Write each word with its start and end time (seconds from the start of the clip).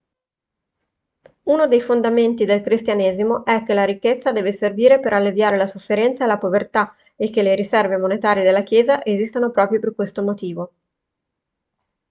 uno 1.43 1.67
dei 1.67 1.79
fondamenti 1.79 2.43
del 2.43 2.61
cristianesimo 2.61 3.45
è 3.45 3.61
che 3.63 3.75
la 3.75 3.83
ricchezza 3.85 4.31
deve 4.31 4.51
servire 4.51 4.99
per 4.99 5.13
alleviare 5.13 5.57
la 5.57 5.67
sofferenza 5.67 6.23
e 6.23 6.27
la 6.27 6.39
povertà 6.39 6.95
e 7.15 7.29
che 7.29 7.43
le 7.43 7.53
riserve 7.53 7.97
monetarie 7.99 8.43
della 8.43 8.63
chiesa 8.63 9.03
esistano 9.05 9.51
proprio 9.51 9.79
per 9.79 9.93
questo 9.93 10.23
motivo 10.23 10.73